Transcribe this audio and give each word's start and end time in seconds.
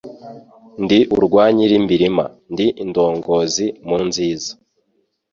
Ndi 0.83 0.99
urwa 1.15 1.43
Nyirimbirima 1.55 2.25
ndi 2.51 2.67
indongozi 2.83 3.65
mu 3.87 3.97
nziza 4.07 4.51